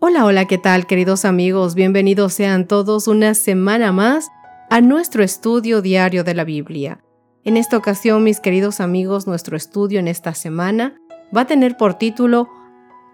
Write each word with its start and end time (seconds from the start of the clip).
Hola, 0.00 0.24
hola, 0.24 0.44
¿qué 0.44 0.58
tal 0.58 0.86
queridos 0.86 1.24
amigos? 1.24 1.74
Bienvenidos 1.74 2.32
sean 2.32 2.68
todos 2.68 3.08
una 3.08 3.34
semana 3.34 3.90
más 3.90 4.28
a 4.70 4.80
nuestro 4.80 5.24
estudio 5.24 5.82
diario 5.82 6.22
de 6.22 6.34
la 6.34 6.44
Biblia. 6.44 7.00
En 7.42 7.56
esta 7.56 7.76
ocasión, 7.76 8.22
mis 8.22 8.38
queridos 8.38 8.78
amigos, 8.78 9.26
nuestro 9.26 9.56
estudio 9.56 9.98
en 9.98 10.06
esta 10.06 10.34
semana 10.34 10.94
va 11.36 11.40
a 11.40 11.46
tener 11.48 11.76
por 11.76 11.94
título 11.94 12.48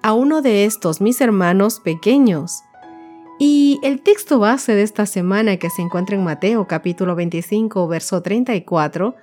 A 0.02 0.12
uno 0.12 0.42
de 0.42 0.66
estos 0.66 1.00
mis 1.00 1.22
hermanos 1.22 1.80
pequeños. 1.80 2.60
Y 3.38 3.80
el 3.82 4.02
texto 4.02 4.38
base 4.38 4.74
de 4.74 4.82
esta 4.82 5.06
semana 5.06 5.56
que 5.56 5.70
se 5.70 5.80
encuentra 5.80 6.16
en 6.16 6.24
Mateo 6.24 6.66
capítulo 6.66 7.14
25, 7.14 7.88
verso 7.88 8.20
34, 8.20 9.14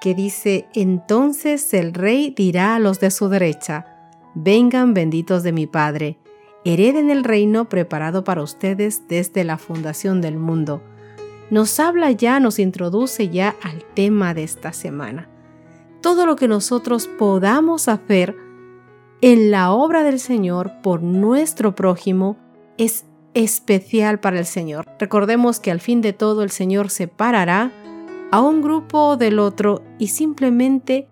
que 0.00 0.14
dice, 0.16 0.66
Entonces 0.74 1.72
el 1.74 1.94
rey 1.94 2.34
dirá 2.36 2.74
a 2.74 2.80
los 2.80 2.98
de 2.98 3.12
su 3.12 3.28
derecha, 3.28 3.86
Vengan 4.34 4.94
benditos 4.94 5.44
de 5.44 5.52
mi 5.52 5.68
Padre 5.68 6.18
hereden 6.68 7.10
el 7.10 7.24
reino 7.24 7.68
preparado 7.70 8.24
para 8.24 8.42
ustedes 8.42 9.08
desde 9.08 9.42
la 9.42 9.56
fundación 9.56 10.20
del 10.20 10.36
mundo. 10.36 10.82
Nos 11.50 11.80
habla 11.80 12.10
ya, 12.10 12.40
nos 12.40 12.58
introduce 12.58 13.30
ya 13.30 13.56
al 13.62 13.82
tema 13.94 14.34
de 14.34 14.42
esta 14.44 14.74
semana. 14.74 15.30
Todo 16.02 16.26
lo 16.26 16.36
que 16.36 16.46
nosotros 16.46 17.08
podamos 17.08 17.88
hacer 17.88 18.36
en 19.22 19.50
la 19.50 19.72
obra 19.72 20.02
del 20.02 20.20
Señor 20.20 20.72
por 20.82 21.02
nuestro 21.02 21.74
prójimo 21.74 22.36
es 22.76 23.06
especial 23.32 24.20
para 24.20 24.38
el 24.38 24.44
Señor. 24.44 24.86
Recordemos 24.98 25.60
que 25.60 25.70
al 25.70 25.80
fin 25.80 26.02
de 26.02 26.12
todo 26.12 26.42
el 26.42 26.50
Señor 26.50 26.90
separará 26.90 27.72
a 28.30 28.42
un 28.42 28.60
grupo 28.60 29.16
del 29.16 29.38
otro 29.38 29.82
y 29.98 30.08
simplemente 30.08 31.08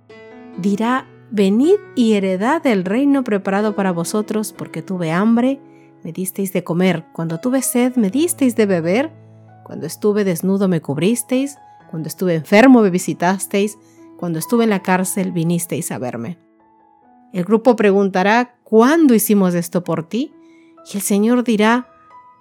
dirá 0.58 1.06
Venid 1.36 1.76
y 1.94 2.14
heredad 2.14 2.66
el 2.66 2.86
reino 2.86 3.22
preparado 3.22 3.76
para 3.76 3.92
vosotros, 3.92 4.54
porque 4.54 4.80
tuve 4.80 5.12
hambre, 5.12 5.60
me 6.02 6.10
disteis 6.10 6.50
de 6.54 6.64
comer, 6.64 7.04
cuando 7.12 7.40
tuve 7.40 7.60
sed, 7.60 7.94
me 7.96 8.08
disteis 8.08 8.56
de 8.56 8.64
beber, 8.64 9.12
cuando 9.62 9.86
estuve 9.86 10.24
desnudo 10.24 10.66
me 10.66 10.80
cubristeis, 10.80 11.58
cuando 11.90 12.08
estuve 12.08 12.36
enfermo 12.36 12.80
me 12.80 12.88
visitasteis, 12.88 13.76
cuando 14.16 14.38
estuve 14.38 14.64
en 14.64 14.70
la 14.70 14.80
cárcel 14.80 15.30
vinisteis 15.30 15.92
a 15.92 15.98
verme. 15.98 16.38
El 17.34 17.44
grupo 17.44 17.76
preguntará, 17.76 18.56
¿cuándo 18.64 19.12
hicimos 19.12 19.54
esto 19.54 19.84
por 19.84 20.08
ti? 20.08 20.32
Y 20.90 20.96
el 20.96 21.02
Señor 21.02 21.44
dirá, 21.44 21.86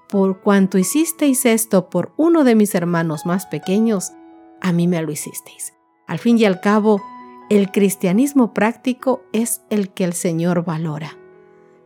por 0.08 0.40
cuanto 0.40 0.78
hicisteis 0.78 1.46
esto 1.46 1.90
por 1.90 2.14
uno 2.16 2.46
de 2.46 2.56
mis 2.56 2.74
hermanos 2.74 3.26
más 3.26 3.46
pequeños, 3.46 4.14
a 4.62 4.72
mí 4.72 4.88
me 4.88 5.02
lo 5.02 5.12
hicisteis. 5.12 5.74
Al 6.08 6.20
fin 6.20 6.38
y 6.38 6.46
al 6.46 6.62
cabo, 6.62 7.02
el 7.50 7.72
cristianismo 7.72 8.54
práctico 8.54 9.24
es 9.32 9.62
el 9.70 9.90
que 9.90 10.04
el 10.04 10.14
Señor 10.14 10.66
valora, 10.66 11.16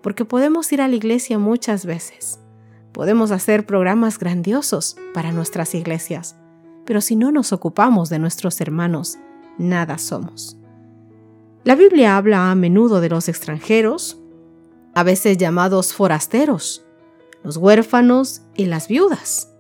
porque 0.02 0.23
podemos 0.23 0.71
ir 0.71 0.81
a 0.81 0.88
la 0.88 0.95
iglesia 0.95 1.38
muchas 1.38 1.85
veces, 1.85 2.39
podemos 2.93 3.31
hacer 3.31 3.65
programas 3.65 4.19
grandiosos 4.19 4.95
para 5.13 5.33
nuestras 5.33 5.75
iglesias, 5.75 6.37
pero 6.86 7.02
si 7.02 7.17
no 7.17 7.31
nos 7.31 7.52
ocupamos 7.52 8.09
de 8.09 8.20
nuestros 8.20 8.61
hermanos, 8.61 9.17
nada 9.58 9.97
somos. 9.97 10.58
La 11.65 11.76
Biblia 11.76 12.15
habla 12.15 12.52
a 12.52 12.55
menudo 12.55 13.02
de 13.02 13.09
los 13.09 13.27
extranjeros, 13.27 14.17
a 14.95 15.03
veces 15.03 15.37
llamados 15.37 15.93
forasteros, 15.93 16.86
los 17.43 17.58
huérfanos 17.58 18.43
y 18.55 18.65
las 18.65 18.87
viudas. 18.87 19.53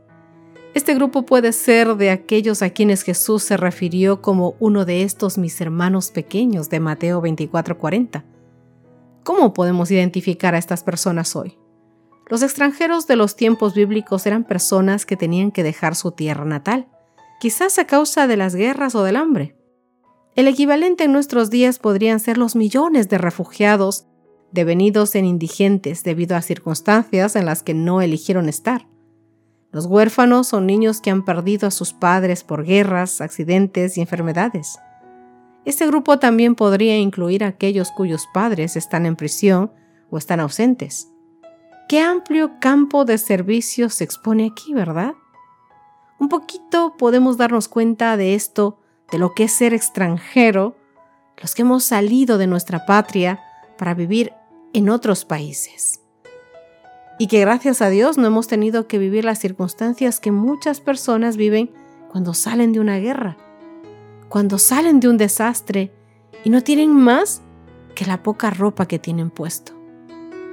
Este 0.75 0.93
grupo 0.93 1.25
puede 1.25 1.51
ser 1.51 1.95
de 1.95 2.11
aquellos 2.11 2.61
a 2.61 2.69
quienes 2.69 3.01
Jesús 3.01 3.41
se 3.41 3.57
refirió 3.57 4.21
como 4.21 4.55
uno 4.59 4.85
de 4.85 5.01
estos 5.01 5.39
mis 5.39 5.59
hermanos 5.61 6.11
pequeños 6.11 6.69
de 6.69 6.79
Mateo 6.79 7.21
24:40. 7.21 8.23
¿Cómo 9.23 9.53
podemos 9.53 9.89
identificar 9.89 10.53
a 10.53 10.59
estas 10.59 10.83
personas 10.83 11.35
hoy? 11.35 11.57
Los 12.27 12.43
extranjeros 12.43 13.07
de 13.07 13.15
los 13.15 13.35
tiempos 13.35 13.73
bíblicos 13.73 14.27
eran 14.27 14.43
personas 14.43 15.07
que 15.07 15.17
tenían 15.17 15.51
que 15.51 15.63
dejar 15.63 15.95
su 15.95 16.11
tierra 16.11 16.45
natal, 16.45 16.87
quizás 17.39 17.79
a 17.79 17.87
causa 17.87 18.27
de 18.27 18.37
las 18.37 18.53
guerras 18.53 18.93
o 18.93 19.03
del 19.03 19.15
hambre. 19.15 19.55
El 20.35 20.47
equivalente 20.47 21.05
en 21.05 21.11
nuestros 21.11 21.49
días 21.49 21.79
podrían 21.79 22.19
ser 22.19 22.37
los 22.37 22.55
millones 22.55 23.09
de 23.09 23.17
refugiados 23.17 24.05
devenidos 24.51 25.15
en 25.15 25.25
indigentes 25.25 26.03
debido 26.03 26.35
a 26.35 26.43
circunstancias 26.43 27.35
en 27.35 27.47
las 27.47 27.63
que 27.63 27.73
no 27.73 28.01
eligieron 28.01 28.47
estar. 28.47 28.87
Los 29.71 29.85
huérfanos 29.85 30.47
son 30.47 30.65
niños 30.65 30.99
que 30.99 31.11
han 31.11 31.23
perdido 31.23 31.67
a 31.67 31.71
sus 31.71 31.93
padres 31.93 32.43
por 32.43 32.65
guerras, 32.65 33.21
accidentes 33.21 33.97
y 33.97 34.01
enfermedades. 34.01 34.79
Este 35.63 35.85
grupo 35.85 36.17
también 36.17 36.55
podría 36.55 36.97
incluir 36.97 37.43
a 37.43 37.49
aquellos 37.49 37.91
cuyos 37.91 38.27
padres 38.33 38.75
están 38.75 39.05
en 39.05 39.15
prisión 39.15 39.71
o 40.09 40.17
están 40.17 40.39
ausentes. 40.39 41.11
Qué 41.87 42.01
amplio 42.01 42.59
campo 42.59 43.05
de 43.05 43.19
servicio 43.19 43.89
se 43.89 44.03
expone 44.03 44.47
aquí, 44.51 44.73
¿verdad? 44.73 45.13
Un 46.19 46.29
poquito 46.29 46.95
podemos 46.97 47.37
darnos 47.37 47.67
cuenta 47.67 48.17
de 48.17 48.33
esto, 48.33 48.79
de 49.11 49.19
lo 49.19 49.35
que 49.35 49.43
es 49.43 49.51
ser 49.51 49.75
extranjero, 49.75 50.75
los 51.37 51.53
que 51.53 51.61
hemos 51.61 51.83
salido 51.83 52.39
de 52.39 52.47
nuestra 52.47 52.85
patria 52.85 53.39
para 53.77 53.93
vivir 53.93 54.33
en 54.73 54.89
otros 54.89 55.25
países 55.25 56.01
y 57.19 57.27
que 57.27 57.41
gracias 57.41 57.81
a 57.83 57.89
Dios 57.89 58.17
no 58.17 58.25
hemos 58.25 58.47
tenido 58.47 58.87
que 58.87 58.97
vivir 58.97 59.25
las 59.25 59.39
circunstancias 59.39 60.21
que 60.21 60.31
muchas 60.31 60.79
personas 60.79 61.35
viven 61.35 61.69
cuando 62.09 62.33
salen 62.33 62.71
de 62.71 62.79
una 62.79 62.97
guerra, 62.97 63.37
cuando 64.29 64.57
salen 64.57 65.01
de 65.01 65.09
un 65.09 65.17
desastre 65.17 65.93
y 66.45 66.49
no 66.49 66.63
tienen 66.63 66.91
más 66.91 67.41
que 67.93 68.05
la 68.05 68.23
poca 68.23 68.49
ropa 68.49 68.87
que 68.87 68.99
tienen 68.99 69.29
puesto. 69.29 69.73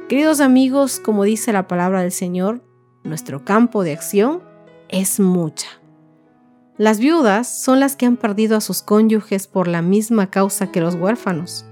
Queridos 0.09 0.41
amigos, 0.41 0.99
como 0.99 1.22
dice 1.22 1.53
la 1.53 1.69
palabra 1.69 2.03
del 2.03 2.12
Señor, 2.12 2.65
nuestro 3.04 3.44
campo 3.44 3.84
de 3.84 3.93
acción 3.93 4.43
es 4.88 5.21
mucha. 5.21 5.69
Las 6.78 6.98
viudas 6.98 7.48
son 7.48 7.78
las 7.78 7.94
que 7.94 8.06
han 8.06 8.16
perdido 8.16 8.56
a 8.56 8.60
sus 8.60 8.83
cónyuges 8.83 9.47
por 9.47 9.69
la 9.69 9.83
misma 9.83 10.31
causa 10.31 10.72
que 10.72 10.81
los 10.81 10.97
huérfanos. 10.97 11.65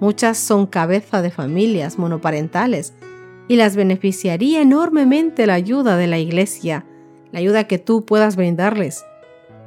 Muchas 0.00 0.36
son 0.36 0.66
cabeza 0.66 1.22
de 1.22 1.30
familias 1.30 1.98
monoparentales 1.98 2.92
y 3.52 3.56
las 3.56 3.76
beneficiaría 3.76 4.62
enormemente 4.62 5.46
la 5.46 5.52
ayuda 5.52 5.98
de 5.98 6.06
la 6.06 6.18
iglesia, 6.18 6.86
la 7.32 7.40
ayuda 7.40 7.64
que 7.64 7.76
tú 7.76 8.06
puedas 8.06 8.34
brindarles. 8.34 9.04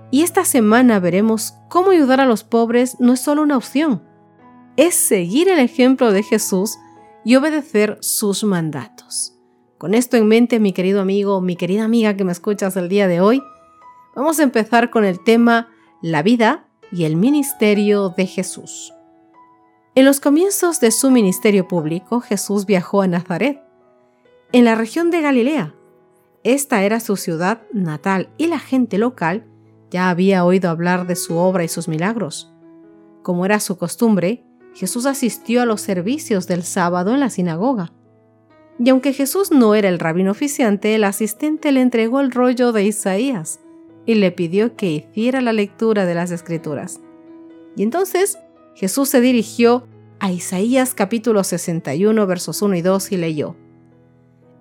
Y 0.10 0.24
esta 0.24 0.44
semana 0.44 1.00
veremos 1.00 1.54
cómo 1.70 1.92
ayudar 1.92 2.20
a 2.20 2.26
los 2.26 2.44
pobres 2.44 3.00
no 3.00 3.14
es 3.14 3.20
solo 3.20 3.44
una 3.44 3.56
opción, 3.56 4.02
es 4.76 4.96
seguir 4.96 5.50
el 5.50 5.60
ejemplo 5.60 6.12
de 6.12 6.24
Jesús 6.24 6.80
y 7.24 7.36
obedecer 7.36 8.00
sus 8.02 8.44
mandatos. 8.44 9.38
Con 9.78 9.94
esto 9.94 10.18
en 10.18 10.30
mente, 10.30 10.60
mi 10.60 10.74
querido 10.74 11.00
amigo, 11.00 11.40
mi 11.40 11.56
querida 11.56 11.84
amiga 11.84 12.18
que 12.18 12.24
me 12.24 12.32
escuchas 12.32 12.76
el 12.78 12.90
día 12.90 13.08
de 13.08 13.22
hoy, 13.22 13.44
vamos 14.16 14.40
a 14.40 14.44
empezar 14.44 14.90
con 14.90 15.06
el 15.06 15.24
tema 15.24 15.70
la 16.02 16.24
vida 16.24 16.66
y 16.92 17.04
el 17.04 17.18
ministerio 17.18 18.10
de 18.10 18.26
Jesús. 18.26 18.96
En 19.94 20.06
los 20.06 20.20
comienzos 20.20 20.80
de 20.80 20.90
su 20.90 21.12
ministerio 21.12 21.68
público, 21.68 22.20
Jesús 22.20 22.66
viajó 22.66 23.04
a 23.04 23.08
Nazaret, 23.08 23.62
en 24.52 24.66
la 24.66 24.76
región 24.76 25.12
de 25.12 25.22
Galilea. 25.22 25.76
Esta 26.44 26.84
era 26.84 27.00
su 27.00 27.16
ciudad 27.16 27.64
natal 27.74 28.30
y 28.38 28.48
la 28.48 28.60
gente 28.60 28.98
local 28.98 29.46
ya 29.90 30.10
había 30.10 30.46
oído 30.46 30.70
hablar 30.70 31.08
de 31.08 31.16
su 31.16 31.38
obra 31.38 31.64
y 31.64 31.68
sus 31.68 31.88
milagros. 31.88 32.52
Como 33.24 33.46
era 33.46 33.60
su 33.60 33.78
costumbre, 33.78 34.44
Jesús 34.74 35.06
asistió 35.06 35.62
a 35.62 35.66
los 35.66 35.82
servicios 35.82 36.48
del 36.48 36.64
sábado 36.64 37.14
en 37.14 37.22
la 37.22 37.30
sinagoga. 37.30 37.94
Y 38.78 38.90
aunque 38.90 39.14
Jesús 39.14 39.52
no 39.52 39.74
era 39.74 39.88
el 39.88 40.00
rabino 40.00 40.32
oficiante, 40.32 40.96
el 40.96 41.06
asistente 41.06 41.72
le 41.72 41.82
entregó 41.82 42.20
el 42.20 42.32
rollo 42.32 42.72
de 42.74 42.84
Isaías 42.84 43.62
y 44.06 44.16
le 44.16 44.32
pidió 44.32 44.76
que 44.76 44.92
hiciera 44.92 45.42
la 45.42 45.54
lectura 45.54 46.06
de 46.06 46.14
las 46.14 46.30
escrituras. 46.32 47.00
Y 47.76 47.84
entonces 47.84 48.38
Jesús 48.76 49.10
se 49.10 49.22
dirigió 49.22 49.88
a 50.20 50.32
Isaías 50.32 50.94
capítulo 50.94 51.44
61 51.44 52.28
versos 52.28 52.62
1 52.62 52.76
y 52.76 52.82
2 52.82 53.12
y 53.14 53.18
leyó. 53.18 53.56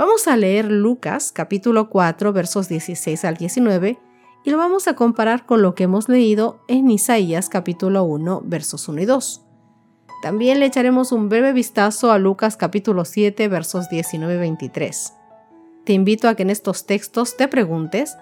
Vamos 0.00 0.28
a 0.28 0.36
leer 0.38 0.72
Lucas 0.72 1.30
capítulo 1.30 1.90
4 1.90 2.32
versos 2.32 2.70
16 2.70 3.22
al 3.26 3.36
19 3.36 3.98
y 4.44 4.50
lo 4.50 4.56
vamos 4.56 4.88
a 4.88 4.94
comparar 4.94 5.44
con 5.44 5.60
lo 5.60 5.74
que 5.74 5.84
hemos 5.84 6.08
leído 6.08 6.64
en 6.68 6.90
Isaías 6.90 7.50
capítulo 7.50 8.04
1 8.04 8.40
versos 8.46 8.88
1 8.88 9.02
y 9.02 9.04
2. 9.04 9.42
También 10.22 10.58
le 10.58 10.64
echaremos 10.64 11.12
un 11.12 11.28
breve 11.28 11.52
vistazo 11.52 12.12
a 12.12 12.18
Lucas 12.18 12.56
capítulo 12.56 13.04
7 13.04 13.46
versos 13.48 13.90
19 13.90 14.36
y 14.36 14.38
23. 14.38 15.12
Te 15.84 15.92
invito 15.92 16.30
a 16.30 16.34
que 16.34 16.44
en 16.44 16.50
estos 16.50 16.86
textos 16.86 17.36
te 17.36 17.46
preguntes, 17.46 18.16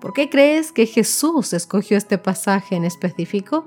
¿por 0.00 0.12
qué 0.12 0.30
crees 0.30 0.70
que 0.70 0.86
Jesús 0.86 1.54
escogió 1.54 1.96
este 1.96 2.18
pasaje 2.18 2.76
en 2.76 2.84
específico? 2.84 3.66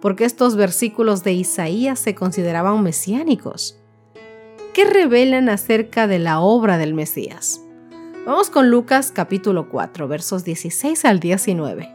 Porque 0.00 0.24
estos 0.24 0.56
versículos 0.56 1.22
de 1.22 1.32
Isaías 1.32 2.00
se 2.00 2.16
consideraban 2.16 2.82
mesiánicos. 2.82 3.78
¿Qué 4.74 4.84
revelan 4.84 5.48
acerca 5.48 6.06
de 6.06 6.18
la 6.18 6.40
obra 6.40 6.78
del 6.78 6.94
Mesías? 6.94 7.60
Vamos 8.26 8.50
con 8.50 8.70
Lucas 8.70 9.12
capítulo 9.12 9.68
4 9.68 10.08
versos 10.08 10.44
16 10.44 11.04
al 11.04 11.20
19. 11.20 11.88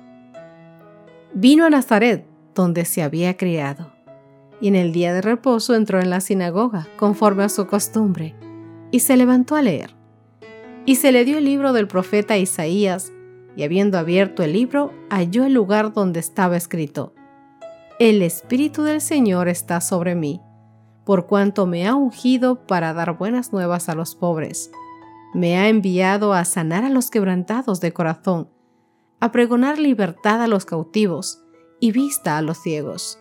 Vino 1.34 1.66
a 1.66 1.70
Nazaret, 1.70 2.26
donde 2.54 2.86
se 2.86 3.02
había 3.02 3.36
criado 3.36 3.98
y 4.60 4.68
en 4.68 4.76
el 4.76 4.92
día 4.92 5.14
de 5.14 5.22
reposo 5.22 5.76
entró 5.76 6.00
en 6.00 6.10
la 6.10 6.22
sinagoga, 6.22 6.88
conforme 6.98 7.44
a 7.44 7.50
su 7.50 7.68
costumbre, 7.68 8.36
y 8.92 9.00
se 9.00 9.18
levantó 9.18 9.56
a 9.56 9.62
leer. 9.62 9.96
Y 10.86 10.96
se 10.96 11.12
le 11.12 11.26
dio 11.26 11.38
el 11.38 11.46
libro 11.46 11.74
del 11.74 11.88
profeta 11.88 12.38
Isaías, 12.38 13.12
y 13.56 13.64
habiendo 13.64 13.98
abierto 13.98 14.44
el 14.44 14.54
libro, 14.54 14.94
halló 15.10 15.46
el 15.46 15.54
lugar 15.54 15.94
donde 15.94 16.20
estaba 16.20 16.58
escrito, 16.58 17.14
El 18.00 18.22
Espíritu 18.22 18.84
del 18.84 19.02
Señor 19.02 19.48
está 19.48 19.82
sobre 19.82 20.16
mí, 20.16 20.42
por 21.08 21.26
cuanto 21.26 21.66
me 21.66 21.88
ha 21.88 21.96
ungido 21.96 22.68
para 22.68 22.94
dar 22.94 23.18
buenas 23.18 23.52
nuevas 23.52 23.90
a 23.90 23.96
los 23.96 24.14
pobres. 24.14 24.70
Me 25.34 25.58
ha 25.58 25.70
enviado 25.70 26.34
a 26.34 26.46
sanar 26.46 26.84
a 26.84 26.90
los 26.90 27.10
quebrantados 27.10 27.80
de 27.80 27.94
corazón, 27.94 28.50
a 29.20 29.32
pregonar 29.32 29.80
libertad 29.80 30.44
a 30.44 30.48
los 30.48 30.66
cautivos 30.66 31.42
y 31.80 31.92
vista 31.92 32.38
a 32.38 32.42
los 32.44 32.62
ciegos 32.62 33.20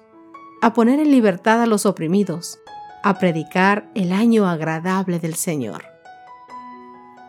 a 0.62 0.72
poner 0.72 1.00
en 1.00 1.10
libertad 1.10 1.62
a 1.62 1.66
los 1.66 1.86
oprimidos, 1.86 2.58
a 3.02 3.18
predicar 3.18 3.90
el 3.94 4.12
año 4.12 4.48
agradable 4.48 5.18
del 5.18 5.34
Señor. 5.34 5.84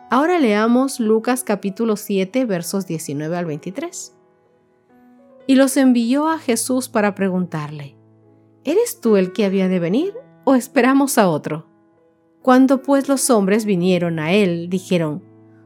Ahora 0.10 0.40
leamos 0.40 1.00
Lucas 1.00 1.44
capítulo 1.44 1.98
7 1.98 2.46
versos 2.46 2.88
19 2.88 3.36
al 3.36 3.46
23. 3.46 4.16
Y 5.46 5.56
los 5.56 5.78
envió 5.78 6.30
a 6.30 6.40
Jesús 6.40 6.90
para 6.90 7.16
preguntarle, 7.16 7.96
¿Eres 8.64 9.00
tú 9.00 9.18
el 9.18 9.34
que 9.34 9.46
había 9.46 9.68
de 9.68 9.80
venir 9.80 10.14
o 10.50 10.56
esperamos 10.56 11.18
a 11.18 11.28
otro? 11.28 11.66
Cuando 12.42 12.82
pues 12.82 13.10
los 13.10 13.30
hombres 13.30 13.66
vinieron 13.66 14.18
a 14.18 14.32
él, 14.32 14.70
dijeron, 14.70 15.22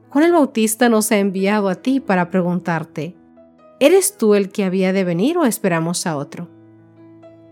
Juan 0.10 0.24
el 0.24 0.32
Bautista 0.32 0.90
nos 0.90 1.12
ha 1.12 1.20
enviado 1.20 1.70
a 1.70 1.76
ti 1.76 2.00
para 2.00 2.32
preguntarte, 2.32 3.16
¿eres 3.80 4.18
tú 4.18 4.34
el 4.34 4.50
que 4.50 4.64
había 4.64 4.92
de 4.92 5.04
venir 5.04 5.38
o 5.38 5.46
esperamos 5.46 6.08
a 6.08 6.18
otro? 6.18 6.50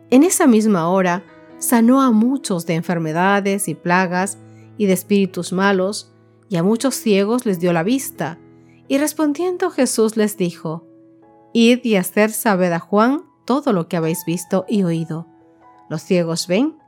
En 0.09 0.23
esa 0.23 0.47
misma 0.47 0.89
hora 0.89 1.23
sanó 1.59 2.01
a 2.01 2.09
muchos 2.09 2.65
de 2.65 2.73
enfermedades 2.73 3.67
y 3.67 3.75
plagas 3.75 4.39
y 4.79 4.87
de 4.87 4.93
espíritus 4.93 5.53
malos, 5.53 6.11
y 6.49 6.55
a 6.55 6.63
muchos 6.63 6.95
ciegos 6.95 7.45
les 7.45 7.59
dio 7.59 7.73
la 7.73 7.83
vista. 7.83 8.39
Y 8.87 8.97
respondiendo 8.97 9.69
Jesús 9.69 10.17
les 10.17 10.35
dijo, 10.35 10.83
Id 11.53 11.81
y 11.83 11.95
hacer 11.95 12.31
saber 12.31 12.73
a 12.73 12.79
Juan 12.79 13.21
todo 13.45 13.71
lo 13.71 13.87
que 13.87 13.97
habéis 13.97 14.25
visto 14.25 14.65
y 14.67 14.81
oído. 14.81 15.27
Los 15.89 16.01
ciegos 16.01 16.47
ven, 16.47 16.78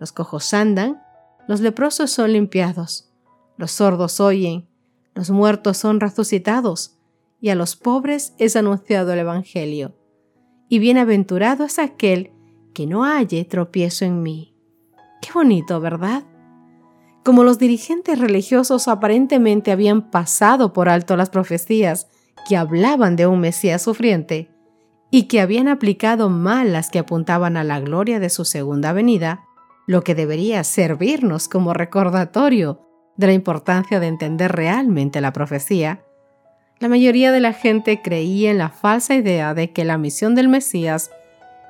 los 0.00 0.10
cojos 0.12 0.52
andan, 0.54 1.00
los 1.46 1.60
leprosos 1.60 2.10
son 2.10 2.32
limpiados, 2.32 3.12
los 3.56 3.70
sordos 3.70 4.18
oyen, 4.18 4.66
los 5.14 5.30
muertos 5.30 5.76
son 5.76 6.00
resucitados, 6.00 6.96
y 7.40 7.50
a 7.50 7.54
los 7.54 7.76
pobres 7.76 8.34
es 8.38 8.56
anunciado 8.56 9.12
el 9.12 9.20
Evangelio. 9.20 9.94
Y 10.68 10.78
bienaventurado 10.78 11.64
es 11.64 11.78
aquel 11.78 12.32
que 12.74 12.86
no 12.86 13.04
halle 13.04 13.44
tropiezo 13.44 14.04
en 14.04 14.22
mí. 14.22 14.54
Qué 15.20 15.30
bonito, 15.32 15.80
¿verdad? 15.80 16.24
Como 17.24 17.44
los 17.44 17.58
dirigentes 17.58 18.18
religiosos 18.18 18.88
aparentemente 18.88 19.72
habían 19.72 20.10
pasado 20.10 20.72
por 20.72 20.88
alto 20.88 21.16
las 21.16 21.28
profecías 21.28 22.08
que 22.48 22.56
hablaban 22.56 23.16
de 23.16 23.26
un 23.26 23.40
Mesías 23.40 23.82
sufriente 23.82 24.50
y 25.10 25.24
que 25.24 25.40
habían 25.40 25.68
aplicado 25.68 26.30
mal 26.30 26.72
las 26.72 26.90
que 26.90 26.98
apuntaban 26.98 27.56
a 27.56 27.64
la 27.64 27.80
gloria 27.80 28.20
de 28.20 28.30
su 28.30 28.44
segunda 28.44 28.92
venida, 28.92 29.44
lo 29.90 30.04
que 30.04 30.14
debería 30.14 30.62
servirnos 30.62 31.48
como 31.48 31.74
recordatorio 31.74 32.86
de 33.16 33.26
la 33.26 33.32
importancia 33.32 33.98
de 33.98 34.06
entender 34.06 34.52
realmente 34.52 35.20
la 35.20 35.32
profecía, 35.32 36.04
la 36.78 36.88
mayoría 36.88 37.32
de 37.32 37.40
la 37.40 37.52
gente 37.52 38.00
creía 38.00 38.52
en 38.52 38.58
la 38.58 38.68
falsa 38.68 39.16
idea 39.16 39.52
de 39.52 39.72
que 39.72 39.84
la 39.84 39.98
misión 39.98 40.36
del 40.36 40.48
Mesías 40.48 41.10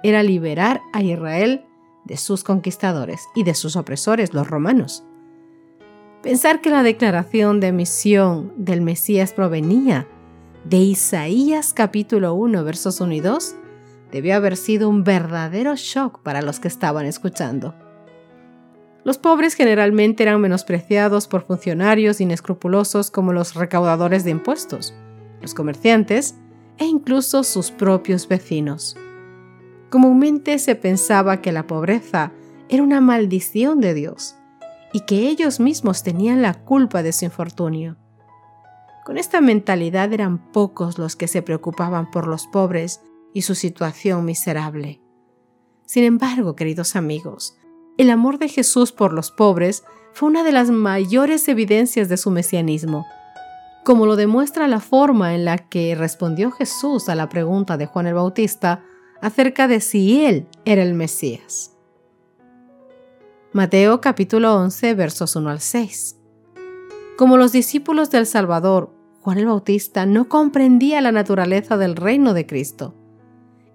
era 0.03 0.23
liberar 0.23 0.83
a 0.93 1.03
Israel 1.03 1.65
de 2.05 2.19
sus 2.19 2.45
conquistadores 2.45 3.23
y 3.35 3.43
de 3.43 3.55
sus 3.55 3.75
opresores, 3.75 4.35
los 4.35 4.47
romanos. 4.47 5.03
Pensar 6.23 6.61
que 6.61 6.69
la 6.69 6.83
declaración 6.83 7.59
de 7.59 7.73
misión 7.73 8.53
del 8.59 8.83
Mesías 8.83 9.33
provenía 9.33 10.07
de 10.67 10.77
Isaías 10.77 11.73
capítulo 11.73 12.35
1 12.35 12.65
versos 12.65 13.01
1 13.01 13.15
y 13.15 13.21
2 13.21 13.55
debió 14.13 14.37
haber 14.37 14.59
sido 14.59 14.91
un 14.91 15.05
verdadero 15.05 15.75
shock 15.75 16.21
para 16.23 16.43
los 16.43 16.61
que 16.61 16.69
estaban 16.69 17.07
escuchando. 17.07 17.75
Los 19.05 19.19
pobres 19.19 19.55
generalmente 19.55 20.23
eran 20.23 20.41
menospreciados 20.41 21.27
por 21.27 21.47
funcionarios 21.47 22.21
inescrupulosos 22.21 23.11
como 23.11 23.33
los 23.33 23.55
recaudadores 23.55 24.25
de 24.25 24.31
impuestos, 24.31 24.95
los 25.41 25.55
comerciantes 25.55 26.35
e 26.79 26.85
incluso 26.85 27.43
sus 27.43 27.71
propios 27.71 28.29
vecinos. 28.29 28.97
Comúnmente 29.91 30.59
se 30.59 30.77
pensaba 30.77 31.41
que 31.41 31.53
la 31.53 31.67
pobreza 31.67 32.33
era 32.69 32.83
una 32.83 33.01
maldición 33.01 33.81
de 33.81 33.95
Dios 33.95 34.37
y 34.93 35.01
que 35.01 35.29
ellos 35.29 35.61
mismos 35.61 36.03
tenían 36.03 36.43
la 36.43 36.55
culpa 36.55 37.03
de 37.03 37.13
su 37.13 37.25
infortunio. 37.25 37.97
Con 39.05 39.19
esta 39.19 39.41
mentalidad 39.41 40.13
eran 40.13 40.53
pocos 40.53 40.99
los 40.99 41.17
que 41.17 41.27
se 41.27 41.43
preocupaban 41.43 42.11
por 42.11 42.27
los 42.27 42.47
pobres 42.47 43.01
y 43.33 43.43
su 43.43 43.55
situación 43.55 44.25
miserable. 44.25 45.01
Sin 45.87 46.05
embargo, 46.05 46.55
queridos 46.55 46.95
amigos, 46.97 47.57
el 48.01 48.09
amor 48.09 48.39
de 48.39 48.49
Jesús 48.49 48.93
por 48.93 49.13
los 49.13 49.31
pobres 49.31 49.85
fue 50.15 50.31
una 50.31 50.43
de 50.43 50.53
las 50.53 50.71
mayores 50.71 51.47
evidencias 51.49 52.09
de 52.09 52.17
su 52.17 52.31
mesianismo, 52.31 53.05
como 53.85 54.07
lo 54.07 54.17
demuestra 54.17 54.69
la 54.69 54.81
forma 54.81 55.35
en 55.35 55.45
la 55.45 55.59
que 55.59 55.95
respondió 55.95 56.51
Jesús 56.51 57.11
a 57.11 57.15
la 57.15 57.29
pregunta 57.29 57.77
de 57.77 57.85
Juan 57.85 58.07
el 58.07 58.15
Bautista 58.15 58.83
acerca 59.21 59.69
de 59.69 59.81
si 59.81 60.25
él 60.25 60.47
era 60.65 60.83
el 60.83 60.95
Mesías. 60.95 61.77
Mateo 63.53 64.01
capítulo 64.01 64.55
11 64.55 64.95
versos 64.95 65.37
1 65.37 65.51
al 65.51 65.61
6. 65.61 66.17
Como 67.19 67.37
los 67.37 67.53
discípulos 67.53 68.11
del 68.11 68.25
Salvador, 68.25 68.95
Juan 69.21 69.37
el 69.37 69.45
Bautista 69.45 70.07
no 70.07 70.27
comprendía 70.27 71.03
la 71.03 71.13
naturaleza 71.13 71.77
del 71.77 71.97
reino 71.97 72.33
de 72.33 72.47
Cristo. 72.47 72.95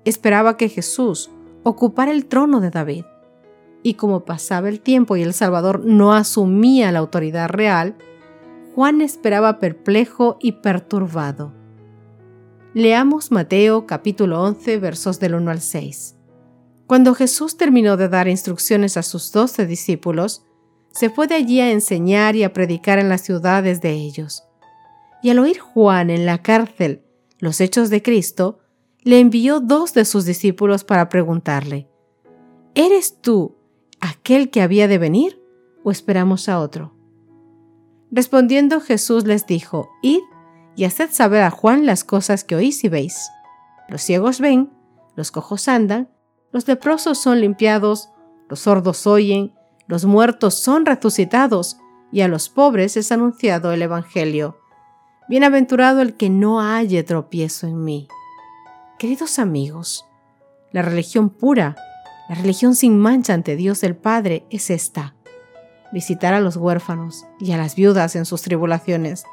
Esperaba 0.04 0.58
que 0.58 0.68
Jesús 0.68 1.30
ocupara 1.62 2.12
el 2.12 2.26
trono 2.26 2.60
de 2.60 2.72
David. 2.72 3.06
Y 3.86 3.94
como 3.94 4.26
pasaba 4.26 4.68
el 4.68 4.80
tiempo 4.80 5.16
y 5.16 5.22
el 5.22 5.36
Salvador 5.36 5.86
no 5.86 6.12
asumía 6.12 6.92
la 6.92 6.98
autoridad 6.98 7.50
real, 7.50 7.96
Juan 8.74 9.00
esperaba 9.00 9.60
perplejo 9.60 10.40
y 10.42 10.54
perturbado. 10.54 11.54
Leamos 12.74 13.30
Mateo 13.30 13.86
capítulo 13.86 14.42
11 14.42 14.80
versos 14.80 15.20
del 15.20 15.36
1 15.36 15.52
al 15.52 15.62
6. 15.62 16.16
Cuando 16.88 17.14
Jesús 17.14 17.58
terminó 17.58 17.96
de 17.96 18.10
dar 18.10 18.28
instrucciones 18.28 18.98
a 18.98 19.04
sus 19.04 19.32
doce 19.32 19.68
discípulos, 19.68 20.44
se 20.92 21.12
fue 21.12 21.28
de 21.28 21.36
allí 21.36 21.60
a 21.60 21.70
enseñar 21.70 22.36
y 22.36 22.44
a 22.44 22.54
predicar 22.54 22.98
en 22.98 23.08
las 23.08 23.22
ciudades 23.22 23.82
de 23.82 23.92
ellos. 23.92 24.46
Y 25.22 25.30
al 25.30 25.38
oír 25.38 25.60
Juan 25.60 26.10
en 26.10 26.26
la 26.26 26.42
cárcel 26.42 27.04
los 27.38 27.62
hechos 27.62 27.92
de 27.92 28.02
Cristo, 28.02 28.58
le 29.04 29.20
envió 29.20 29.60
dos 29.60 29.94
de 29.94 30.06
sus 30.06 30.26
discípulos 30.26 30.84
para 30.84 31.08
preguntarle, 31.08 31.88
¿Eres 32.74 33.22
tú 33.22 33.55
aquel 34.10 34.50
que 34.50 34.62
había 34.62 34.88
de 34.88 34.98
venir 34.98 35.42
o 35.84 35.92
esperamos 35.92 36.50
a 36.50 36.60
otro? 36.60 36.94
Respondiendo 38.12 38.80
Jesús 38.82 39.26
les 39.26 39.46
dijo, 39.46 39.90
Id 40.02 40.22
y 40.76 40.86
haced 40.86 41.12
saber 41.12 41.44
a 41.44 41.52
Juan 41.52 41.86
las 41.86 42.04
cosas 42.04 42.44
que 42.44 42.56
oís 42.56 42.84
y 42.84 42.90
veis. 42.90 43.30
Los 43.88 44.02
ciegos 44.02 44.40
ven, 44.40 44.72
los 45.16 45.32
cojos 45.32 45.68
andan, 45.68 46.10
los 46.52 46.68
leprosos 46.68 47.18
son 47.18 47.42
limpiados, 47.42 48.10
los 48.50 48.60
sordos 48.62 49.08
oyen, 49.08 49.54
los 49.88 50.06
muertos 50.06 50.56
son 50.56 50.86
resucitados, 50.86 51.78
y 52.12 52.22
a 52.22 52.28
los 52.28 52.50
pobres 52.50 52.98
es 52.98 53.12
anunciado 53.12 53.74
el 53.74 53.82
Evangelio. 53.82 54.58
Bienaventurado 55.28 56.02
el 56.02 56.16
que 56.16 56.30
no 56.30 56.62
halle 56.62 57.04
tropiezo 57.04 57.68
en 57.68 57.84
mí. 57.84 58.08
Queridos 59.00 59.40
amigos, 59.40 60.06
la 60.72 60.82
religión 60.82 61.30
pura, 61.30 61.76
la 62.28 62.36
religión 62.36 62.76
sin 62.76 62.98
mancha 62.98 63.34
ante 63.34 63.56
Dios 63.56 63.84
el 63.84 63.96
Padre 63.96 64.46
es 64.50 64.70
esta. 64.70 65.16
Visitar 65.92 66.34
a 66.34 66.40
los 66.40 66.58
huérfanos 66.58 67.26
y 67.40 67.52
a 67.52 67.58
las 67.58 67.76
viudas 67.76 68.16
en 68.16 68.26
sus 68.26 68.42
tribulaciones 68.42 69.26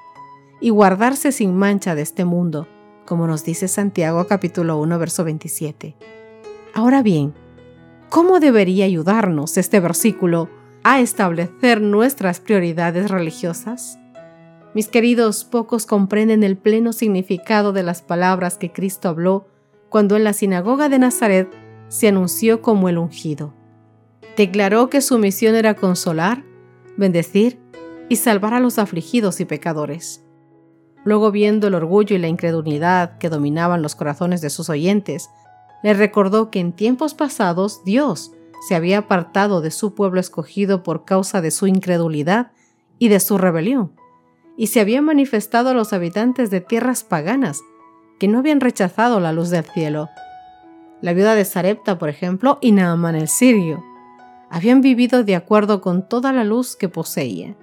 y 0.61 0.71
guardarse 0.71 1.33
sin 1.33 1.57
mancha 1.57 1.95
de 1.95 2.03
este 2.03 2.25
mundo, 2.25 2.69
como 3.07 3.27
nos 3.27 3.45
dice 3.45 3.67
Santiago 3.67 4.27
capítulo 4.27 4.79
1 4.79 4.99
verso 4.99 5.25
27. 5.25 5.97
Ahora 6.75 7.03
bien, 7.03 7.35
¿cómo 8.11 8.41
debería 8.41 8.85
ayudarnos 8.85 9.57
este 9.57 9.81
versículo 9.81 10.51
a 10.85 11.01
establecer 11.01 11.81
nuestras 11.81 12.41
prioridades 12.41 13.11
religiosas? 13.11 13.99
Mis 14.75 14.89
queridos, 14.89 15.45
pocos 15.45 15.87
comprenden 15.87 16.43
el 16.43 16.57
pleno 16.57 16.93
significado 16.93 17.73
de 17.73 17.83
las 17.83 18.03
palabras 18.03 18.59
que 18.59 18.71
Cristo 18.71 19.09
habló 19.09 19.47
cuando 19.89 20.17
en 20.17 20.25
la 20.25 20.33
sinagoga 20.33 20.89
de 20.89 20.99
Nazaret 20.99 21.62
se 21.93 22.09
anunció 22.09 22.63
como 22.63 22.89
el 22.89 22.97
ungido. 22.97 23.53
Declaró 24.35 24.89
que 24.89 25.03
su 25.03 25.19
misión 25.19 25.55
era 25.55 25.75
consolar, 25.75 26.43
bendecir 26.97 27.61
y 28.09 28.17
salvar 28.17 28.55
a 28.55 28.61
los 28.61 28.79
afligidos 28.79 29.41
y 29.41 29.45
pecadores. 29.45 30.25
Luego, 31.05 31.31
viendo 31.31 31.67
el 31.67 31.75
orgullo 31.75 32.17
y 32.17 32.19
la 32.19 32.29
incredulidad 32.29 33.19
que 33.19 33.29
dominaban 33.29 33.83
los 33.83 33.95
corazones 33.95 34.41
de 34.41 34.49
sus 34.49 34.71
oyentes, 34.71 35.29
les 35.83 35.99
recordó 35.99 36.51
que 36.51 36.61
en 36.61 36.73
tiempos 36.73 37.13
pasados 37.13 37.85
Dios 37.85 38.33
se 38.67 38.75
había 38.75 38.97
apartado 38.97 39.61
de 39.61 39.71
su 39.71 39.95
pueblo 39.95 40.19
escogido 40.19 40.83
por 40.83 41.05
causa 41.05 41.43
de 41.43 41.51
su 41.51 41.67
incredulidad 41.67 42.53
y 42.99 43.09
de 43.09 43.21
su 43.21 43.37
rebelión 43.37 43.93
y 44.57 44.69
se 44.69 44.81
había 44.81 45.03
manifestado 45.03 45.71
a 45.71 45.75
los 45.75 45.93
habitantes 45.93 46.51
de 46.51 46.63
tierras 46.63 47.05
paganas, 47.05 47.61
que 48.19 48.29
no 48.29 48.39
habían 48.39 48.61
rechazado 48.61 49.21
la 49.21 49.33
luz 49.33 49.51
del 49.51 49.65
cielo. 49.65 50.09
La 51.03 51.13
viuda 51.13 51.35
de 51.35 51.45
Sarepta, 51.45 51.99
por 51.99 52.09
ejemplo, 52.09 52.59
y 52.61 52.73
Naaman 52.73 53.17
el 53.17 53.29
sirio, 53.29 53.85
habían 54.51 54.81
vivido 54.81 55.25
de 55.25 55.35
acuerdo 55.35 55.81
con 55.81 56.09
toda 56.09 56.33
la 56.33 56.45
luz 56.45 56.77
que 56.77 56.89
poseía, 56.89 57.57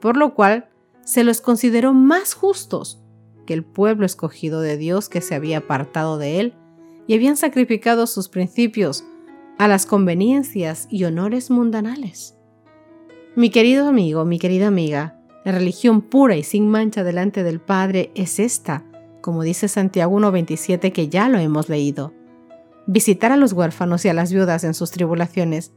por 0.00 0.16
lo 0.16 0.34
cual 0.34 0.68
se 1.02 1.24
los 1.24 1.40
consideró 1.40 1.94
más 1.94 2.34
justos 2.34 3.00
que 3.46 3.54
el 3.54 3.64
pueblo 3.64 4.04
escogido 4.04 4.60
de 4.60 4.76
Dios 4.76 5.08
que 5.08 5.22
se 5.22 5.34
había 5.34 5.58
apartado 5.58 6.18
de 6.18 6.40
él 6.40 6.54
y 7.06 7.14
habían 7.14 7.36
sacrificado 7.36 8.06
sus 8.06 8.28
principios 8.28 9.04
a 9.56 9.68
las 9.68 9.86
conveniencias 9.86 10.86
y 10.90 11.04
honores 11.04 11.50
mundanales. 11.50 12.36
Mi 13.36 13.50
querido 13.50 13.88
amigo, 13.88 14.24
mi 14.24 14.38
querida 14.38 14.66
amiga, 14.66 15.20
la 15.44 15.52
religión 15.52 16.02
pura 16.02 16.36
y 16.36 16.42
sin 16.42 16.68
mancha 16.68 17.04
delante 17.04 17.42
del 17.42 17.60
Padre 17.60 18.10
es 18.14 18.38
esta, 18.38 18.84
como 19.22 19.44
dice 19.44 19.68
Santiago 19.68 20.18
1.27 20.18 20.92
que 20.92 21.08
ya 21.08 21.28
lo 21.28 21.38
hemos 21.38 21.68
leído. 21.68 22.12
Visitar 22.86 23.32
a 23.32 23.36
los 23.36 23.52
huérfanos 23.52 24.04
y 24.04 24.08
a 24.08 24.14
las 24.14 24.32
viudas 24.32 24.64
en 24.64 24.74
sus 24.74 24.90
tribulaciones 24.90 25.72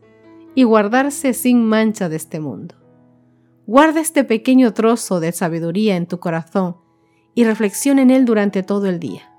y 0.55 0.63
guardarse 0.63 1.33
sin 1.33 1.65
mancha 1.65 2.09
de 2.09 2.15
este 2.15 2.39
mundo. 2.39 2.75
Guarda 3.65 3.99
este 3.99 4.23
pequeño 4.23 4.73
trozo 4.73 5.19
de 5.19 5.31
sabiduría 5.31 5.95
en 5.95 6.07
tu 6.07 6.19
corazón 6.19 6.77
y 7.35 7.43
reflexiona 7.43 8.01
en 8.01 8.11
él 8.11 8.25
durante 8.25 8.63
todo 8.63 8.87
el 8.87 8.99
día. 8.99 9.31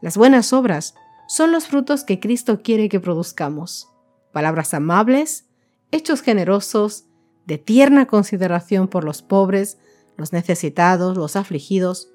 Las 0.00 0.16
buenas 0.16 0.52
obras 0.52 0.94
son 1.28 1.52
los 1.52 1.68
frutos 1.68 2.04
que 2.04 2.18
Cristo 2.18 2.62
quiere 2.62 2.88
que 2.88 3.00
produzcamos. 3.00 3.88
Palabras 4.32 4.74
amables, 4.74 5.48
hechos 5.90 6.22
generosos, 6.22 7.04
de 7.46 7.58
tierna 7.58 8.06
consideración 8.06 8.88
por 8.88 9.04
los 9.04 9.22
pobres, 9.22 9.78
los 10.16 10.32
necesitados, 10.32 11.16
los 11.16 11.36
afligidos, 11.36 12.10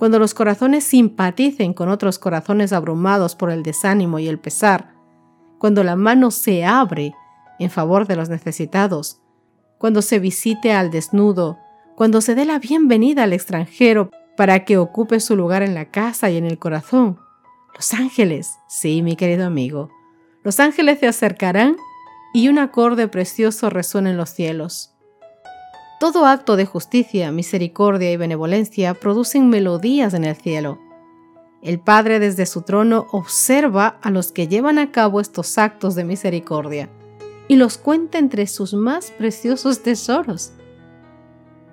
cuando 0.00 0.18
los 0.18 0.32
corazones 0.32 0.84
simpaticen 0.84 1.74
con 1.74 1.90
otros 1.90 2.18
corazones 2.18 2.72
abrumados 2.72 3.36
por 3.36 3.50
el 3.50 3.62
desánimo 3.62 4.18
y 4.18 4.28
el 4.28 4.38
pesar, 4.38 4.94
cuando 5.58 5.84
la 5.84 5.94
mano 5.94 6.30
se 6.30 6.64
abre 6.64 7.12
en 7.58 7.68
favor 7.68 8.06
de 8.06 8.16
los 8.16 8.30
necesitados, 8.30 9.20
cuando 9.76 10.00
se 10.00 10.18
visite 10.18 10.72
al 10.72 10.90
desnudo, 10.90 11.58
cuando 11.96 12.22
se 12.22 12.34
dé 12.34 12.46
la 12.46 12.58
bienvenida 12.58 13.24
al 13.24 13.34
extranjero 13.34 14.10
para 14.38 14.64
que 14.64 14.78
ocupe 14.78 15.20
su 15.20 15.36
lugar 15.36 15.62
en 15.62 15.74
la 15.74 15.90
casa 15.90 16.30
y 16.30 16.38
en 16.38 16.46
el 16.46 16.58
corazón. 16.58 17.18
Los 17.74 17.92
ángeles, 17.92 18.54
sí, 18.70 19.02
mi 19.02 19.16
querido 19.16 19.44
amigo, 19.44 19.90
los 20.42 20.60
ángeles 20.60 21.00
se 21.00 21.08
acercarán 21.08 21.76
y 22.32 22.48
un 22.48 22.58
acorde 22.58 23.06
precioso 23.06 23.68
resuena 23.68 24.08
en 24.08 24.16
los 24.16 24.30
cielos. 24.30 24.94
Todo 26.00 26.24
acto 26.24 26.56
de 26.56 26.64
justicia, 26.64 27.30
misericordia 27.30 28.10
y 28.10 28.16
benevolencia 28.16 28.94
producen 28.94 29.50
melodías 29.50 30.14
en 30.14 30.24
el 30.24 30.34
cielo. 30.34 30.80
El 31.60 31.78
Padre 31.78 32.18
desde 32.18 32.46
su 32.46 32.62
trono 32.62 33.06
observa 33.12 33.98
a 34.00 34.10
los 34.10 34.32
que 34.32 34.48
llevan 34.48 34.78
a 34.78 34.92
cabo 34.92 35.20
estos 35.20 35.58
actos 35.58 35.94
de 35.94 36.04
misericordia 36.04 36.88
y 37.48 37.56
los 37.56 37.76
cuenta 37.76 38.16
entre 38.16 38.46
sus 38.46 38.72
más 38.72 39.10
preciosos 39.10 39.82
tesoros. 39.82 40.54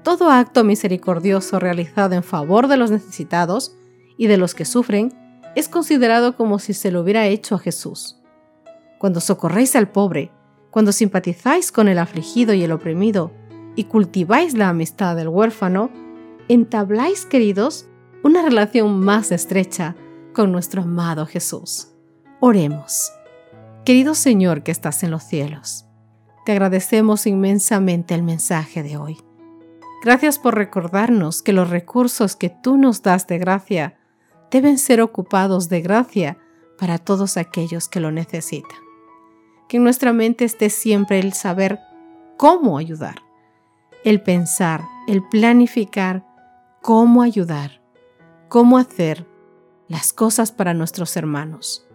Todo 0.04 0.30
acto 0.30 0.66
misericordioso 0.66 1.58
realizado 1.58 2.14
en 2.14 2.24
favor 2.24 2.68
de 2.68 2.76
los 2.76 2.92
necesitados 2.92 3.78
y 4.18 4.28
de 4.28 4.36
los 4.36 4.54
que 4.54 4.66
sufren 4.66 5.40
es 5.56 5.70
considerado 5.70 6.36
como 6.36 6.60
si 6.60 6.74
se 6.74 6.92
lo 6.92 7.00
hubiera 7.00 7.28
hecho 7.28 7.56
a 7.56 7.60
Jesús. 7.60 8.18
Cuando 9.00 9.22
socorréis 9.22 9.78
al 9.78 9.90
pobre, 9.90 10.34
cuando 10.70 10.92
simpatizáis 10.92 11.72
con 11.72 11.88
el 11.88 11.98
afligido 11.98 12.54
y 12.54 12.66
el 12.66 12.74
oprimido 12.74 13.32
y 13.78 13.86
cultiváis 13.86 14.54
la 14.56 14.68
amistad 14.68 15.16
del 15.16 15.30
huérfano, 15.30 15.90
entabláis, 16.50 17.26
queridos, 17.26 17.88
una 18.24 18.42
relación 18.42 19.00
más 19.00 19.32
estrecha 19.32 19.96
con 20.34 20.52
nuestro 20.52 20.82
amado 20.82 21.26
Jesús. 21.26 21.94
Oremos. 22.42 23.14
Querido 23.86 24.16
Señor 24.16 24.64
que 24.64 24.72
estás 24.72 25.04
en 25.04 25.12
los 25.12 25.24
cielos, 25.24 25.86
te 26.46 26.52
agradecemos 26.52 27.26
inmensamente 27.26 28.14
el 28.14 28.24
mensaje 28.24 28.84
de 28.84 28.98
hoy. 28.98 29.18
Gracias 30.04 30.40
por 30.40 30.56
recordarnos 30.56 31.42
que 31.42 31.54
los 31.54 31.70
recursos 31.70 32.36
que 32.36 32.50
tú 32.50 32.76
nos 32.76 33.02
das 33.02 33.28
de 33.28 33.38
gracia 33.38 33.98
deben 34.52 34.78
ser 34.78 35.00
ocupados 35.00 35.70
de 35.70 35.80
gracia 35.80 36.38
para 36.78 36.98
todos 36.98 37.38
aquellos 37.38 37.88
que 37.88 38.02
lo 38.02 38.12
necesitan 38.12 38.88
que 39.68 39.78
en 39.78 39.84
nuestra 39.84 40.14
mente 40.14 40.46
esté 40.46 40.70
siempre 40.70 41.20
el 41.20 41.34
saber 41.34 41.80
cómo 42.38 42.78
ayudar, 42.78 43.16
el 44.08 44.22
pensar, 44.22 44.86
el 45.06 45.22
planificar 45.22 46.26
cómo 46.82 47.24
ayudar, 47.24 47.82
cómo 48.48 48.78
hacer 48.78 49.28
las 49.90 50.14
cosas 50.14 50.54
para 50.54 50.74
nuestros 50.74 51.18
hermanos, 51.18 51.86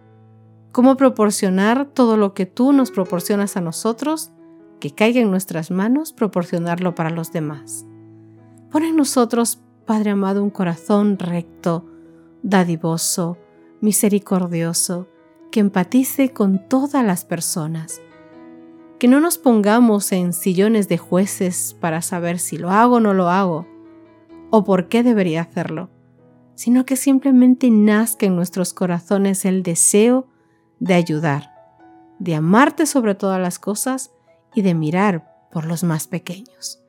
cómo 0.71 0.95
proporcionar 0.95 1.87
todo 1.87 2.15
lo 2.15 2.35
que 2.35 2.45
tú 2.45 2.71
nos 2.71 2.91
proporcionas 2.91 3.57
a 3.57 3.61
nosotros, 3.61 4.31
que 4.79 4.93
caiga 4.93 5.21
en 5.21 5.31
nuestras 5.31 5.71
manos, 5.71 6.13
proporcionarlo 6.13 6.93
para 6.93 7.09
los 7.09 7.31
demás. 7.31 7.87
Pon 8.69 8.83
en 8.83 8.95
nosotros, 8.95 9.63
Padre 9.87 10.11
amado, 10.11 10.43
un 10.43 10.51
corazón 10.51 11.17
recto, 11.17 11.89
dadivoso, 12.43 13.39
misericordioso, 13.81 15.07
que 15.51 15.61
empatice 15.61 16.29
con 16.31 16.69
todas 16.69 17.03
las 17.03 17.25
personas. 17.25 18.03
Que 19.03 19.09
no 19.09 19.19
nos 19.19 19.37
pongamos 19.37 20.13
en 20.13 20.31
sillones 20.31 20.87
de 20.87 20.97
jueces 20.97 21.75
para 21.81 22.01
saber 22.01 22.39
si 22.39 22.57
lo 22.57 22.69
hago 22.69 22.95
o 22.95 22.99
no 23.01 23.13
lo 23.13 23.29
hago, 23.29 23.67
o 24.49 24.63
por 24.63 24.87
qué 24.87 25.03
debería 25.03 25.41
hacerlo, 25.41 25.89
sino 26.55 26.85
que 26.85 26.95
simplemente 26.95 27.69
nazca 27.69 28.27
en 28.27 28.37
nuestros 28.37 28.73
corazones 28.73 29.43
el 29.43 29.61
deseo 29.61 30.29
de 30.79 30.93
ayudar, 30.93 31.51
de 32.17 32.35
amarte 32.35 32.85
sobre 32.85 33.13
todas 33.13 33.41
las 33.41 33.59
cosas 33.59 34.13
y 34.55 34.61
de 34.61 34.73
mirar 34.73 35.49
por 35.51 35.65
los 35.65 35.83
más 35.83 36.07
pequeños. 36.07 36.81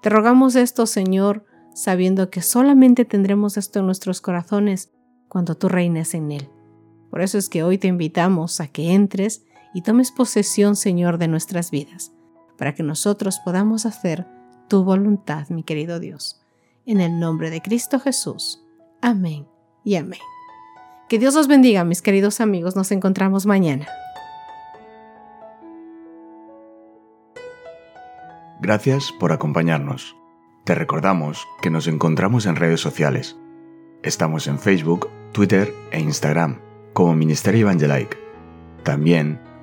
Te 0.00 0.08
rogamos 0.08 0.56
esto, 0.56 0.86
Señor, 0.86 1.44
sabiendo 1.74 2.30
que 2.30 2.40
solamente 2.40 3.04
tendremos 3.04 3.58
esto 3.58 3.80
en 3.80 3.84
nuestros 3.84 4.22
corazones 4.22 4.92
cuando 5.28 5.58
tú 5.58 5.68
reines 5.68 6.14
en 6.14 6.32
él. 6.32 6.48
Por 7.10 7.20
eso 7.20 7.36
es 7.36 7.50
que 7.50 7.62
hoy 7.62 7.76
te 7.76 7.88
invitamos 7.88 8.60
a 8.60 8.68
que 8.68 8.94
entres 8.94 9.44
y 9.74 9.82
tomes 9.82 10.10
posesión, 10.10 10.76
Señor, 10.76 11.18
de 11.18 11.28
nuestras 11.28 11.70
vidas, 11.70 12.12
para 12.58 12.74
que 12.74 12.82
nosotros 12.82 13.40
podamos 13.44 13.86
hacer 13.86 14.26
tu 14.68 14.84
voluntad, 14.84 15.48
mi 15.48 15.62
querido 15.62 16.00
Dios. 16.00 16.40
En 16.86 17.00
el 17.00 17.20
nombre 17.20 17.50
de 17.50 17.60
Cristo 17.60 18.00
Jesús. 18.00 18.62
Amén 19.00 19.46
y 19.84 19.96
amén. 19.96 20.20
Que 21.08 21.18
Dios 21.18 21.34
os 21.36 21.48
bendiga, 21.48 21.84
mis 21.84 22.02
queridos 22.02 22.40
amigos. 22.40 22.76
Nos 22.76 22.92
encontramos 22.92 23.46
mañana. 23.46 23.86
Gracias 28.60 29.10
por 29.18 29.32
acompañarnos. 29.32 30.14
Te 30.64 30.74
recordamos 30.74 31.48
que 31.62 31.70
nos 31.70 31.86
encontramos 31.86 32.46
en 32.46 32.56
redes 32.56 32.80
sociales. 32.80 33.36
Estamos 34.02 34.46
en 34.46 34.58
Facebook, 34.58 35.08
Twitter 35.32 35.74
e 35.90 35.98
Instagram 35.98 36.60
como 36.92 37.14
Ministerio 37.14 37.62
Evangelike. 37.62 38.18
También 38.84 39.40